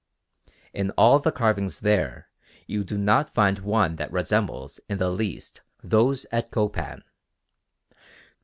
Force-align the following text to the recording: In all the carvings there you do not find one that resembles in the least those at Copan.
In 0.73 0.89
all 0.97 1.19
the 1.19 1.31
carvings 1.31 1.81
there 1.81 2.27
you 2.65 2.83
do 2.83 2.97
not 2.97 3.35
find 3.35 3.59
one 3.59 3.97
that 3.97 4.11
resembles 4.11 4.79
in 4.89 4.97
the 4.97 5.11
least 5.11 5.61
those 5.83 6.25
at 6.31 6.49
Copan. 6.49 7.03